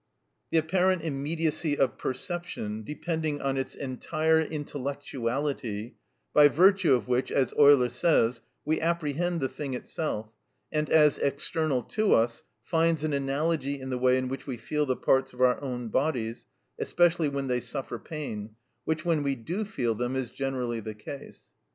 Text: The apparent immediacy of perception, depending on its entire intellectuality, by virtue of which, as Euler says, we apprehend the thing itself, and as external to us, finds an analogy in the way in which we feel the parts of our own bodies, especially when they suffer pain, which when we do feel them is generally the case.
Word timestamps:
The 0.49 0.57
apparent 0.57 1.03
immediacy 1.03 1.77
of 1.77 1.95
perception, 1.99 2.81
depending 2.81 3.39
on 3.39 3.55
its 3.55 3.75
entire 3.75 4.41
intellectuality, 4.41 5.97
by 6.33 6.47
virtue 6.47 6.95
of 6.95 7.07
which, 7.07 7.31
as 7.31 7.53
Euler 7.53 7.87
says, 7.87 8.41
we 8.65 8.81
apprehend 8.81 9.41
the 9.41 9.47
thing 9.47 9.75
itself, 9.75 10.33
and 10.71 10.89
as 10.89 11.19
external 11.19 11.83
to 11.83 12.13
us, 12.13 12.41
finds 12.63 13.03
an 13.03 13.13
analogy 13.13 13.79
in 13.79 13.91
the 13.91 13.99
way 13.99 14.17
in 14.17 14.27
which 14.27 14.47
we 14.47 14.57
feel 14.57 14.87
the 14.87 14.95
parts 14.97 15.33
of 15.33 15.41
our 15.41 15.61
own 15.61 15.89
bodies, 15.89 16.47
especially 16.79 17.29
when 17.29 17.45
they 17.45 17.59
suffer 17.59 17.99
pain, 17.99 18.55
which 18.85 19.05
when 19.05 19.21
we 19.21 19.35
do 19.35 19.63
feel 19.63 19.93
them 19.93 20.15
is 20.15 20.31
generally 20.31 20.79
the 20.79 20.95
case. 20.95 21.43